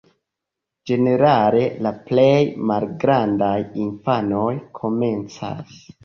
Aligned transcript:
Ĝenerale 0.91 1.59
la 1.87 1.91
plej 2.07 2.39
malgrandaj 2.71 3.59
infanoj 3.83 4.49
komencas. 4.79 5.77